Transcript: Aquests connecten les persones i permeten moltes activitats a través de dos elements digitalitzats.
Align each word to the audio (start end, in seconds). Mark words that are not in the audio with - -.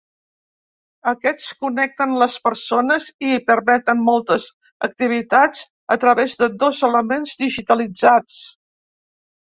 Aquests 1.09 1.49
connecten 1.65 2.15
les 2.21 2.37
persones 2.47 3.09
i 3.27 3.35
permeten 3.51 4.01
moltes 4.07 4.47
activitats 4.89 5.63
a 5.97 5.99
través 6.05 6.37
de 6.43 6.49
dos 6.65 6.81
elements 6.89 7.37
digitalitzats. 7.45 8.41